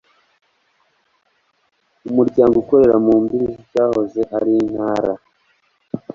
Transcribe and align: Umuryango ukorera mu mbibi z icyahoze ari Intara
Umuryango 2.09 2.55
ukorera 2.63 2.95
mu 3.05 3.13
mbibi 3.23 3.45
z 3.51 3.55
icyahoze 3.63 4.21
ari 4.37 4.51
Intara 4.63 5.13